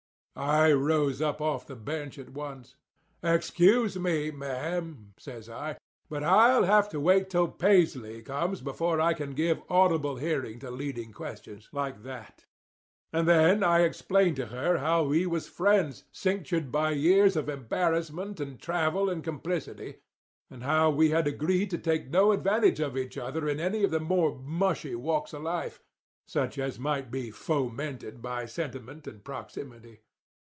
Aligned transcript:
"I 0.33 0.71
rose 0.71 1.21
up 1.21 1.39
off 1.41 1.67
the 1.67 1.75
bench 1.75 2.17
at 2.17 2.29
once. 2.29 2.75
"'Excuse 3.21 3.99
me, 3.99 4.31
ma'am,' 4.31 5.13
says 5.17 5.49
I, 5.49 5.77
'but 6.09 6.23
I'll 6.23 6.63
have 6.63 6.89
to 6.91 7.01
wait 7.01 7.29
till 7.29 7.49
Paisley 7.49 8.23
comes 8.23 8.61
before 8.61 8.99
I 9.01 9.13
can 9.13 9.31
give 9.33 9.59
a 9.59 9.63
audible 9.69 10.15
hearing 10.15 10.57
to 10.59 10.71
leading 10.71 11.11
questions 11.11 11.67
like 11.73 12.01
that.' 12.03 12.45
"And 13.11 13.27
then 13.27 13.61
I 13.61 13.81
explained 13.81 14.37
to 14.37 14.47
her 14.47 14.77
how 14.77 15.03
we 15.03 15.27
was 15.27 15.49
friends 15.49 16.05
cinctured 16.13 16.71
by 16.71 16.91
years 16.91 17.35
of 17.35 17.49
embarrassment 17.49 18.39
and 18.39 18.59
travel 18.59 19.09
and 19.09 19.21
complicity, 19.23 19.97
and 20.49 20.63
how 20.63 20.89
we 20.91 21.09
had 21.09 21.27
agreed 21.27 21.69
to 21.71 21.77
take 21.77 22.09
no 22.09 22.31
advantage 22.31 22.79
of 22.79 22.97
each 22.97 23.17
other 23.17 23.49
in 23.49 23.59
any 23.59 23.83
of 23.83 23.91
the 23.91 23.99
more 23.99 24.39
mushy 24.41 24.95
walks 24.95 25.33
of 25.33 25.43
life, 25.43 25.83
such 26.25 26.57
as 26.57 26.79
might 26.79 27.11
be 27.11 27.29
fomented 27.29 28.21
by 28.21 28.45
sentiment 28.45 29.05
and 29.05 29.25
proximity. 29.25 29.99